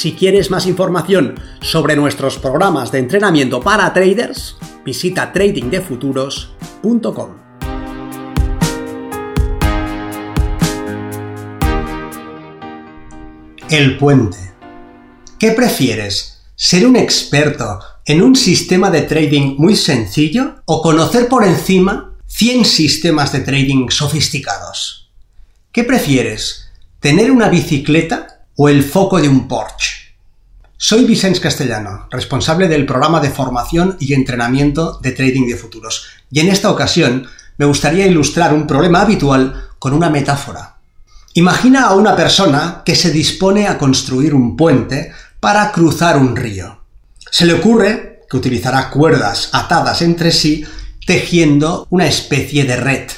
Si 0.00 0.14
quieres 0.14 0.50
más 0.50 0.64
información 0.64 1.38
sobre 1.60 1.94
nuestros 1.94 2.38
programas 2.38 2.90
de 2.90 3.00
entrenamiento 3.00 3.60
para 3.60 3.92
traders, 3.92 4.56
visita 4.82 5.30
tradingdefuturos.com. 5.30 7.30
El 13.68 13.98
puente. 13.98 14.38
¿Qué 15.38 15.50
prefieres? 15.50 16.44
¿Ser 16.54 16.86
un 16.86 16.96
experto 16.96 17.80
en 18.06 18.22
un 18.22 18.36
sistema 18.36 18.90
de 18.90 19.02
trading 19.02 19.56
muy 19.58 19.76
sencillo 19.76 20.62
o 20.64 20.80
conocer 20.80 21.28
por 21.28 21.44
encima 21.44 22.16
100 22.24 22.64
sistemas 22.64 23.32
de 23.32 23.40
trading 23.40 23.90
sofisticados? 23.90 25.10
¿Qué 25.70 25.84
prefieres? 25.84 26.70
¿Tener 27.00 27.30
una 27.30 27.50
bicicleta 27.50 28.39
o 28.62 28.68
el 28.68 28.84
foco 28.84 29.18
de 29.18 29.26
un 29.26 29.48
Porsche. 29.48 30.12
Soy 30.76 31.06
Vicens 31.06 31.40
Castellano, 31.40 32.08
responsable 32.10 32.68
del 32.68 32.84
programa 32.84 33.18
de 33.18 33.30
formación 33.30 33.96
y 33.98 34.12
entrenamiento 34.12 34.98
de 35.00 35.12
trading 35.12 35.46
de 35.46 35.56
futuros, 35.56 36.08
y 36.30 36.40
en 36.40 36.48
esta 36.48 36.70
ocasión 36.70 37.26
me 37.56 37.64
gustaría 37.64 38.06
ilustrar 38.06 38.52
un 38.52 38.66
problema 38.66 39.00
habitual 39.00 39.68
con 39.78 39.94
una 39.94 40.10
metáfora. 40.10 40.76
Imagina 41.32 41.86
a 41.86 41.94
una 41.94 42.14
persona 42.14 42.82
que 42.84 42.94
se 42.94 43.10
dispone 43.10 43.66
a 43.66 43.78
construir 43.78 44.34
un 44.34 44.58
puente 44.58 45.10
para 45.40 45.72
cruzar 45.72 46.18
un 46.18 46.36
río. 46.36 46.80
Se 47.30 47.46
le 47.46 47.54
ocurre 47.54 48.26
que 48.28 48.36
utilizará 48.36 48.90
cuerdas 48.90 49.48
atadas 49.54 50.02
entre 50.02 50.32
sí 50.32 50.66
tejiendo 51.06 51.86
una 51.88 52.06
especie 52.06 52.64
de 52.64 52.76
red. 52.76 53.10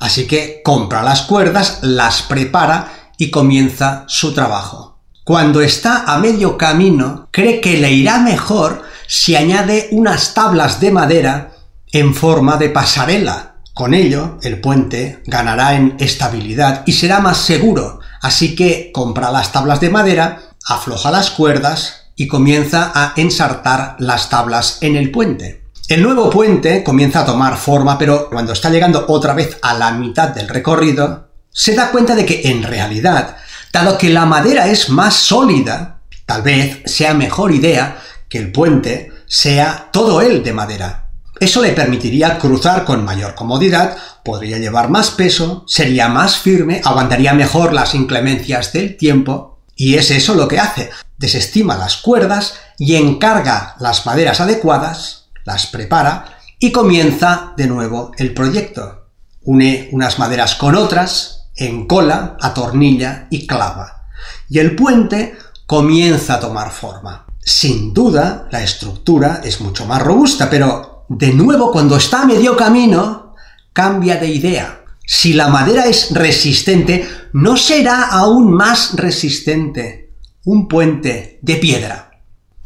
Así 0.00 0.26
que 0.26 0.60
compra 0.64 1.04
las 1.04 1.22
cuerdas, 1.22 1.78
las 1.82 2.22
prepara 2.22 3.12
y 3.16 3.30
comienza 3.30 4.04
su 4.08 4.32
trabajo. 4.32 4.87
Cuando 5.28 5.60
está 5.60 6.04
a 6.06 6.16
medio 6.16 6.56
camino, 6.56 7.28
cree 7.30 7.60
que 7.60 7.76
le 7.76 7.92
irá 7.92 8.18
mejor 8.18 8.84
si 9.06 9.36
añade 9.36 9.88
unas 9.90 10.32
tablas 10.32 10.80
de 10.80 10.90
madera 10.90 11.52
en 11.92 12.14
forma 12.14 12.56
de 12.56 12.70
pasarela. 12.70 13.56
Con 13.74 13.92
ello, 13.92 14.38
el 14.40 14.58
puente 14.58 15.22
ganará 15.26 15.74
en 15.74 15.96
estabilidad 15.98 16.82
y 16.86 16.92
será 16.92 17.20
más 17.20 17.36
seguro. 17.36 18.00
Así 18.22 18.56
que 18.56 18.90
compra 18.90 19.30
las 19.30 19.52
tablas 19.52 19.82
de 19.82 19.90
madera, 19.90 20.54
afloja 20.66 21.10
las 21.10 21.30
cuerdas 21.30 22.06
y 22.16 22.26
comienza 22.26 22.90
a 22.94 23.12
ensartar 23.16 23.96
las 23.98 24.30
tablas 24.30 24.78
en 24.80 24.96
el 24.96 25.10
puente. 25.10 25.64
El 25.88 26.04
nuevo 26.04 26.30
puente 26.30 26.82
comienza 26.82 27.20
a 27.20 27.26
tomar 27.26 27.58
forma, 27.58 27.98
pero 27.98 28.30
cuando 28.30 28.54
está 28.54 28.70
llegando 28.70 29.04
otra 29.08 29.34
vez 29.34 29.58
a 29.60 29.74
la 29.74 29.92
mitad 29.92 30.28
del 30.28 30.48
recorrido, 30.48 31.28
se 31.50 31.74
da 31.74 31.90
cuenta 31.90 32.14
de 32.14 32.24
que 32.24 32.48
en 32.48 32.62
realidad, 32.62 33.36
dado 33.72 33.98
que 33.98 34.10
la 34.10 34.26
madera 34.26 34.68
es 34.68 34.90
más 34.90 35.14
sólida, 35.14 36.00
tal 36.26 36.42
vez 36.42 36.82
sea 36.86 37.14
mejor 37.14 37.52
idea 37.52 38.02
que 38.28 38.38
el 38.38 38.52
puente 38.52 39.12
sea 39.26 39.88
todo 39.92 40.20
él 40.20 40.42
de 40.42 40.52
madera. 40.52 41.10
Eso 41.40 41.62
le 41.62 41.72
permitiría 41.72 42.38
cruzar 42.38 42.84
con 42.84 43.04
mayor 43.04 43.34
comodidad, 43.34 43.96
podría 44.24 44.58
llevar 44.58 44.90
más 44.90 45.10
peso, 45.10 45.64
sería 45.68 46.08
más 46.08 46.38
firme, 46.38 46.80
aguantaría 46.84 47.32
mejor 47.32 47.72
las 47.72 47.94
inclemencias 47.94 48.72
del 48.72 48.96
tiempo, 48.96 49.60
y 49.76 49.94
es 49.94 50.10
eso 50.10 50.34
lo 50.34 50.48
que 50.48 50.58
hace. 50.58 50.90
Desestima 51.16 51.76
las 51.76 51.98
cuerdas 51.98 52.54
y 52.76 52.96
encarga 52.96 53.76
las 53.78 54.04
maderas 54.04 54.40
adecuadas, 54.40 55.28
las 55.44 55.66
prepara 55.66 56.38
y 56.58 56.72
comienza 56.72 57.52
de 57.56 57.68
nuevo 57.68 58.12
el 58.18 58.34
proyecto. 58.34 59.06
Une 59.42 59.88
unas 59.92 60.18
maderas 60.18 60.56
con 60.56 60.74
otras, 60.74 61.37
en 61.58 61.86
cola, 61.86 62.36
atornilla 62.40 63.26
y 63.30 63.46
clava. 63.46 64.04
Y 64.48 64.58
el 64.60 64.74
puente 64.74 65.36
comienza 65.66 66.34
a 66.34 66.40
tomar 66.40 66.70
forma. 66.70 67.26
Sin 67.40 67.92
duda, 67.92 68.48
la 68.50 68.62
estructura 68.62 69.40
es 69.44 69.60
mucho 69.60 69.84
más 69.86 70.00
robusta, 70.02 70.48
pero 70.48 71.04
de 71.08 71.32
nuevo 71.32 71.72
cuando 71.72 71.96
está 71.96 72.22
a 72.22 72.26
medio 72.26 72.56
camino, 72.56 73.34
cambia 73.72 74.16
de 74.16 74.28
idea. 74.28 74.84
Si 75.06 75.32
la 75.32 75.48
madera 75.48 75.86
es 75.86 76.12
resistente, 76.12 77.08
no 77.32 77.56
será 77.56 78.08
aún 78.08 78.52
más 78.52 78.94
resistente 78.94 80.12
un 80.44 80.68
puente 80.68 81.38
de 81.42 81.56
piedra. 81.56 82.10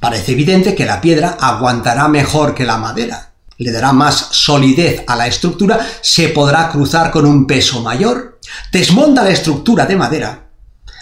Parece 0.00 0.32
evidente 0.32 0.74
que 0.74 0.86
la 0.86 1.00
piedra 1.00 1.36
aguantará 1.40 2.06
mejor 2.08 2.54
que 2.54 2.64
la 2.64 2.78
madera, 2.78 3.32
le 3.56 3.72
dará 3.72 3.92
más 3.92 4.28
solidez 4.30 5.02
a 5.08 5.16
la 5.16 5.26
estructura, 5.26 5.84
se 6.00 6.28
podrá 6.28 6.70
cruzar 6.70 7.10
con 7.10 7.26
un 7.26 7.46
peso 7.46 7.82
mayor 7.82 8.37
desmonta 8.72 9.24
la 9.24 9.30
estructura 9.30 9.86
de 9.86 9.96
madera, 9.96 10.48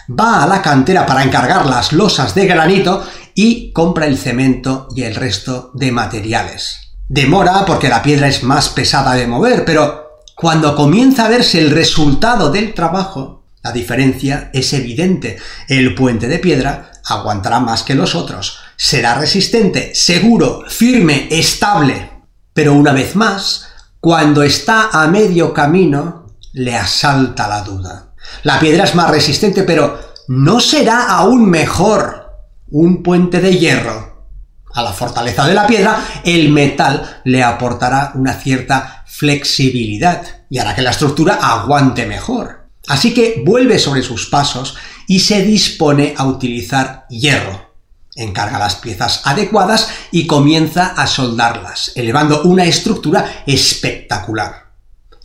va 0.09 0.43
a 0.43 0.47
la 0.47 0.61
cantera 0.61 1.05
para 1.05 1.23
encargar 1.23 1.65
las 1.65 1.91
losas 1.93 2.33
de 2.33 2.45
granito 2.45 3.05
y 3.35 3.71
compra 3.71 4.05
el 4.05 4.17
cemento 4.17 4.87
y 4.95 5.03
el 5.03 5.15
resto 5.15 5.71
de 5.73 5.91
materiales. 5.91 6.93
Demora 7.09 7.65
porque 7.65 7.89
la 7.89 8.01
piedra 8.01 8.27
es 8.27 8.43
más 8.43 8.69
pesada 8.69 9.13
de 9.13 9.27
mover, 9.27 9.63
pero 9.65 10.21
cuando 10.35 10.75
comienza 10.75 11.25
a 11.25 11.29
verse 11.29 11.59
el 11.59 11.71
resultado 11.71 12.51
del 12.51 12.73
trabajo, 12.73 13.43
la 13.63 13.71
diferencia 13.71 14.49
es 14.53 14.71
evidente. 14.73 15.37
El 15.67 15.95
puente 15.95 16.27
de 16.27 16.39
piedra 16.39 16.91
aguantará 17.05 17.59
más 17.59 17.83
que 17.83 17.95
los 17.95 18.15
otros. 18.15 18.59
Será 18.75 19.15
resistente, 19.15 19.93
seguro, 19.93 20.63
firme, 20.67 21.27
estable. 21.31 22.11
Pero 22.53 22.73
una 22.73 22.91
vez 22.93 23.15
más, 23.15 23.67
cuando 23.99 24.43
está 24.43 24.89
a 24.91 25.07
medio 25.07 25.53
camino, 25.53 26.16
le 26.57 26.75
asalta 26.75 27.47
la 27.47 27.61
duda. 27.61 28.13
La 28.43 28.59
piedra 28.59 28.83
es 28.83 28.95
más 28.95 29.11
resistente, 29.11 29.63
pero 29.63 29.99
¿no 30.27 30.59
será 30.59 31.09
aún 31.09 31.49
mejor 31.49 32.31
un 32.69 33.03
puente 33.03 33.39
de 33.39 33.57
hierro? 33.57 34.25
A 34.73 34.81
la 34.81 34.91
fortaleza 34.91 35.47
de 35.47 35.53
la 35.53 35.67
piedra, 35.67 36.03
el 36.23 36.49
metal 36.49 37.21
le 37.25 37.43
aportará 37.43 38.11
una 38.15 38.33
cierta 38.33 39.03
flexibilidad 39.07 40.23
y 40.49 40.57
hará 40.57 40.75
que 40.75 40.81
la 40.81 40.91
estructura 40.91 41.35
aguante 41.35 42.05
mejor. 42.05 42.67
Así 42.87 43.13
que 43.13 43.43
vuelve 43.45 43.77
sobre 43.77 44.01
sus 44.01 44.25
pasos 44.27 44.75
y 45.07 45.19
se 45.19 45.43
dispone 45.43 46.15
a 46.17 46.25
utilizar 46.25 47.05
hierro. 47.09 47.75
Encarga 48.15 48.57
las 48.57 48.75
piezas 48.75 49.21
adecuadas 49.25 49.89
y 50.11 50.25
comienza 50.25 50.87
a 50.87 51.05
soldarlas, 51.05 51.91
elevando 51.95 52.41
una 52.43 52.65
estructura 52.65 53.43
espectacular. 53.45 54.66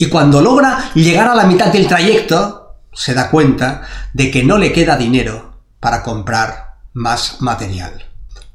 Y 0.03 0.09
cuando 0.09 0.43
logra 0.43 0.91
llegar 0.95 1.29
a 1.29 1.35
la 1.37 1.45
mitad 1.45 1.73
del 1.73 1.87
trayecto, 1.87 2.75
se 2.93 3.15
da 3.15 3.31
cuenta 3.31 3.83
de 4.13 4.33
que 4.33 4.43
no 4.43 4.59
le 4.59 4.73
queda 4.73 4.97
dinero 4.97 5.61
para 5.79 6.03
comprar 6.03 6.79
más 6.93 7.41
material. 7.41 8.05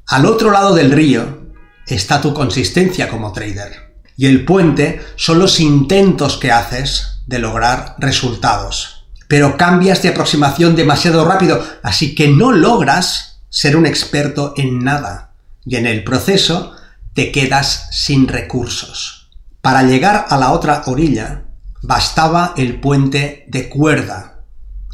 Al 0.08 0.26
otro 0.26 0.50
lado 0.50 0.74
del 0.74 0.92
río 0.92 1.46
está 1.86 2.20
tu 2.20 2.34
consistencia 2.34 3.08
como 3.08 3.32
trader. 3.32 3.94
Y 4.14 4.26
el 4.26 4.44
puente 4.44 5.00
son 5.16 5.38
los 5.38 5.58
intentos 5.58 6.36
que 6.36 6.52
haces 6.52 7.22
de 7.26 7.38
lograr 7.38 7.94
resultados. 7.96 9.06
Pero 9.26 9.56
cambias 9.56 10.02
de 10.02 10.10
aproximación 10.10 10.76
demasiado 10.76 11.24
rápido, 11.24 11.64
así 11.82 12.14
que 12.14 12.28
no 12.28 12.52
logras 12.52 13.40
ser 13.48 13.74
un 13.74 13.86
experto 13.86 14.52
en 14.58 14.80
nada. 14.80 15.32
Y 15.64 15.76
en 15.76 15.86
el 15.86 16.04
proceso 16.04 16.76
te 17.14 17.32
quedas 17.32 17.88
sin 17.90 18.28
recursos. 18.28 19.17
Para 19.60 19.82
llegar 19.82 20.26
a 20.28 20.36
la 20.36 20.52
otra 20.52 20.82
orilla 20.86 21.44
bastaba 21.82 22.54
el 22.56 22.80
puente 22.80 23.44
de 23.48 23.68
cuerda. 23.68 24.44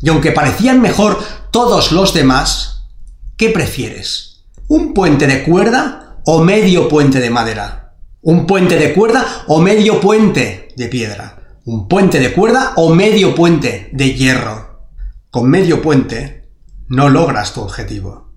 Y 0.01 0.09
aunque 0.09 0.33
parecían 0.33 0.81
mejor 0.81 1.19
todos 1.51 1.93
los 1.93 2.15
demás, 2.15 2.87
¿qué 3.37 3.51
prefieres? 3.51 4.45
¿Un 4.69 4.95
puente 4.95 5.27
de 5.27 5.45
cuerda 5.45 6.19
o 6.25 6.43
medio 6.43 6.89
puente 6.89 7.21
de 7.21 7.31
madera? 7.31 7.95
¿Un 8.23 8.47
puente 8.47 8.79
de 8.79 8.95
cuerda 8.95 9.45
o 9.49 9.61
medio 9.61 10.01
puente 10.01 10.69
de 10.77 10.89
piedra? 10.89 11.59
¿Un 11.67 11.89
puente 11.89 12.19
de 12.21 12.33
cuerda 12.33 12.73
o 12.77 12.95
medio 12.95 13.35
puente 13.35 13.91
de 13.93 14.15
hierro? 14.15 14.89
Con 15.31 15.49
medio 15.49 15.83
puente 15.83 16.49
no 16.89 17.09
logras 17.09 17.53
tu 17.53 17.61
objetivo. 17.61 18.33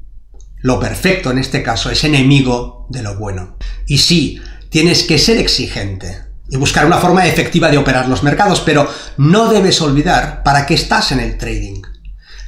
Lo 0.60 0.80
perfecto 0.80 1.32
en 1.32 1.38
este 1.38 1.64
caso 1.64 1.90
es 1.92 2.04
enemigo 2.04 2.88
de 2.90 3.04
lo 3.04 3.18
bueno. 3.18 3.58
Y 3.86 4.00
sí, 4.00 4.42
tienes 4.78 5.06
que 5.06 5.18
ser 5.18 5.40
exigente, 5.40 6.22
y 6.48 6.56
buscar 6.56 6.86
una 6.86 7.00
forma 7.00 7.26
efectiva 7.26 7.72
de 7.72 7.80
operar 7.80 8.08
los 8.08 8.22
mercados, 8.22 8.62
pero 8.62 8.88
no 9.18 9.50
debes 9.50 9.82
olvidar 9.82 10.44
para 10.44 10.68
qué 10.68 10.76
estás 10.76 11.12
en 11.12 11.20
el 11.20 11.36
trading. 11.36 11.82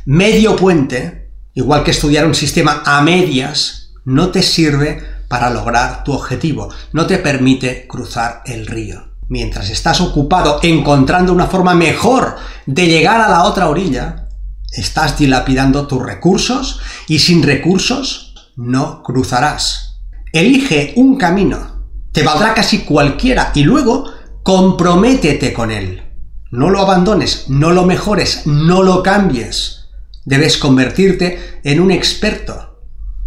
Medio 0.05 0.55
puente 0.55 1.31
igual 1.55 1.83
que 1.83 1.89
estudiar 1.89 2.27
un 2.27 2.35
sistema 2.35 2.83
a 2.85 3.01
medias, 3.01 3.93
no 4.05 4.29
te 4.29 4.43
sirve 4.43 5.03
para 5.27 5.49
lograr 5.49 6.03
tu 6.03 6.13
objetivo, 6.13 6.69
no 6.93 7.07
te 7.07 7.17
permite 7.17 7.87
cruzar 7.87 8.43
el 8.45 8.67
río. 8.67 9.15
Mientras 9.27 9.71
estás 9.71 9.99
ocupado 9.99 10.59
encontrando 10.61 11.33
una 11.33 11.47
forma 11.47 11.73
mejor 11.73 12.35
de 12.67 12.85
llegar 12.85 13.21
a 13.21 13.29
la 13.29 13.45
otra 13.45 13.69
orilla, 13.69 14.27
estás 14.71 15.17
dilapidando 15.17 15.87
tus 15.87 16.03
recursos 16.03 16.79
y 17.07 17.17
sin 17.17 17.41
recursos 17.41 18.51
no 18.55 19.01
cruzarás. 19.01 19.95
Elige 20.31 20.93
un 20.95 21.17
camino, 21.17 21.78
te 22.11 22.23
valdrá 22.23 22.53
casi 22.53 22.79
cualquiera 22.79 23.51
y 23.53 23.63
luego 23.63 24.11
comprométete 24.43 25.53
con 25.53 25.71
él. 25.71 26.03
No 26.51 26.69
lo 26.69 26.81
abandones, 26.81 27.45
no 27.49 27.71
lo 27.71 27.85
mejores, 27.85 28.47
no 28.47 28.81
lo 28.81 29.03
cambies. 29.03 29.89
Debes 30.25 30.57
convertirte 30.57 31.59
en 31.63 31.79
un 31.79 31.91
experto. 31.91 32.81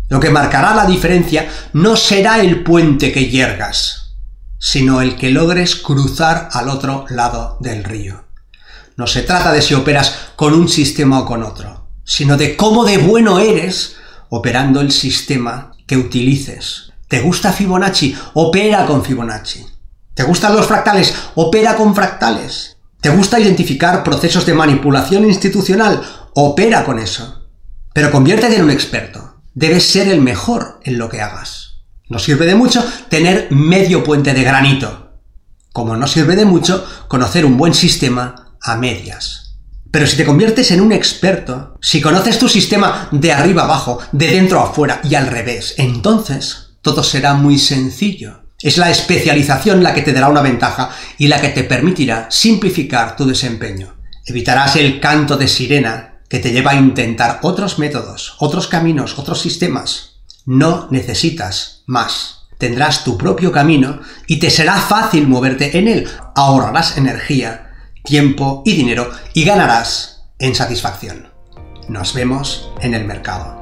Lo 0.09 0.21
que 0.21 0.31
marcará 0.31 0.75
la 0.75 0.87
diferencia 0.87 1.49
no 1.73 1.97
será 1.97 2.41
el 2.41 2.63
puente 2.63 3.13
que 3.13 3.31
yergas, 3.31 4.17
sino 4.59 5.01
el 5.01 5.17
que 5.17 5.31
logres 5.31 5.77
cruzar 5.77 6.49
al 6.53 6.69
otro 6.69 7.07
lado 7.09 7.57
del 7.61 7.85
río. 7.85 8.25
No 8.97 9.07
se 9.07 9.23
trata 9.23 9.53
de 9.53 9.63
si 9.63 9.75
operas 9.75 10.33
con 10.37 10.53
un 10.53 10.69
sistema 10.69 11.21
o 11.21 11.27
con 11.27 11.43
otro, 11.43 11.89
sino 12.05 12.37
de 12.37 12.57
cómo 12.57 12.85
de 12.85 12.99
bueno 12.99 13.39
eres 13.39 13.97
operando 14.29 14.81
el 14.81 14.93
sistema 14.93 15.73
que 15.87 15.97
utilices. 15.97 16.92
¿Te 17.13 17.21
gusta 17.21 17.53
Fibonacci? 17.53 18.17
Opera 18.33 18.87
con 18.87 19.05
Fibonacci. 19.05 19.67
¿Te 20.15 20.23
gustan 20.23 20.57
los 20.57 20.67
fractales? 20.67 21.15
Opera 21.35 21.77
con 21.77 21.95
fractales. 21.95 22.79
¿Te 23.03 23.11
gusta 23.11 23.39
identificar 23.39 24.03
procesos 24.03 24.47
de 24.47 24.55
manipulación 24.55 25.27
institucional? 25.27 26.01
Opera 26.33 26.87
con 26.87 26.99
eso. 26.99 27.51
Pero 27.93 28.11
conviértete 28.11 28.57
en 28.57 28.65
un 28.65 28.71
experto. 28.71 29.43
Debes 29.53 29.85
ser 29.85 30.09
el 30.09 30.23
mejor 30.23 30.81
en 30.85 30.97
lo 30.97 31.11
que 31.11 31.21
hagas. 31.21 31.83
No 32.09 32.19
sirve 32.19 32.47
de 32.47 32.55
mucho 32.55 32.83
tener 33.11 33.49
medio 33.51 34.03
puente 34.03 34.33
de 34.33 34.45
granito. 34.45 35.19
Como 35.71 35.99
no 35.99 36.07
sirve 36.07 36.35
de 36.35 36.47
mucho 36.47 36.83
conocer 37.09 37.45
un 37.45 37.59
buen 37.59 37.75
sistema 37.75 38.57
a 38.63 38.77
medias. 38.77 39.59
Pero 39.91 40.07
si 40.07 40.17
te 40.17 40.25
conviertes 40.25 40.71
en 40.71 40.81
un 40.81 40.93
experto, 40.93 41.77
si 41.83 42.01
conoces 42.01 42.39
tu 42.39 42.49
sistema 42.49 43.11
de 43.13 43.33
arriba 43.33 43.65
abajo, 43.65 43.99
de 44.13 44.29
dentro 44.29 44.61
a 44.61 44.71
afuera 44.71 45.03
y 45.05 45.15
al 45.15 45.27
revés, 45.27 45.75
entonces 45.77 46.72
todo 46.83 47.03
será 47.03 47.35
muy 47.35 47.59
sencillo. 47.59 48.43
Es 48.61 48.77
la 48.77 48.91
especialización 48.91 49.83
la 49.83 49.95
que 49.95 50.03
te 50.03 50.13
dará 50.13 50.29
una 50.29 50.43
ventaja 50.43 50.91
y 51.19 51.29
la 51.29 51.41
que 51.41 51.49
te 51.49 51.65
permitirá 51.65 52.29
simplificar 52.31 53.17
tu 53.17 53.25
desempeño. 53.25 53.95
Evitarás 54.27 54.77
el 54.77 55.01
canto 55.01 55.37
de 55.37 55.49
sirena 55.49 56.21
que 56.29 56.39
te 56.39 56.53
lleva 56.53 56.73
a 56.73 56.77
intentar 56.77 57.41
otros 57.43 57.79
métodos, 57.79 58.37
otros 58.39 58.69
caminos, 58.69 59.19
otros 59.19 59.41
sistemas. 59.41 60.21
No 60.47 60.89
necesitas 60.91 61.83
más. 61.87 62.49
Tendrás 62.59 63.03
tu 63.03 63.19
propio 63.19 63.51
camino 63.51 64.01
y 64.29 64.39
te 64.39 64.49
será 64.49 64.77
fácil 64.77 65.27
moverte 65.27 65.77
en 65.77 65.89
él. 65.89 66.09
Ahorrarás 66.37 66.97
energía, 66.97 67.73
tiempo 68.05 68.63
y 68.65 68.75
dinero 68.75 69.11
y 69.35 69.45
ganarás 69.45 70.23
en 70.39 70.55
satisfacción. 70.55 71.33
Nos 71.89 72.15
vemos 72.15 72.71
en 72.81 72.95
el 72.95 73.05
mercado. 73.05 73.62